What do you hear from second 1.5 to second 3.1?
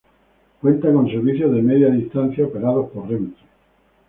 de media distancia operados por